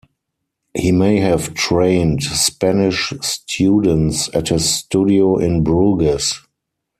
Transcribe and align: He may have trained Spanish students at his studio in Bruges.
He 0.73 0.91
may 0.91 1.19
have 1.19 1.53
trained 1.53 2.23
Spanish 2.23 3.13
students 3.21 4.31
at 4.33 4.47
his 4.47 4.67
studio 4.67 5.37
in 5.37 5.63
Bruges. 5.63 6.41